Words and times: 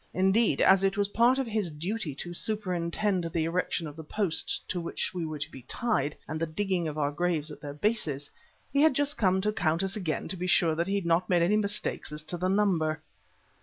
Indeed, 0.15 0.61
as 0.61 0.83
it 0.83 0.97
was 0.97 1.09
part 1.09 1.37
of 1.37 1.45
his 1.45 1.69
duty 1.69 2.15
to 2.15 2.33
superintend 2.33 3.25
the 3.31 3.43
erection 3.45 3.85
of 3.85 3.95
the 3.95 4.03
posts 4.03 4.59
to 4.67 4.81
which 4.81 5.13
we 5.13 5.27
were 5.27 5.37
to 5.37 5.51
be 5.51 5.61
tied 5.61 6.17
and 6.27 6.39
the 6.39 6.47
digging 6.47 6.87
of 6.87 6.97
our 6.97 7.11
graves 7.11 7.51
at 7.51 7.61
their 7.61 7.75
bases, 7.75 8.31
he 8.73 8.81
had 8.81 8.95
just 8.95 9.15
come 9.15 9.41
to 9.41 9.53
count 9.53 9.83
us 9.83 9.95
again 9.95 10.27
to 10.29 10.35
be 10.37 10.47
sure 10.47 10.73
that 10.73 10.87
he 10.87 10.95
had 10.95 11.05
not 11.05 11.29
made 11.29 11.43
any 11.43 11.55
mistake 11.57 12.11
as 12.11 12.23
to 12.23 12.37
the 12.37 12.49
number. 12.49 12.99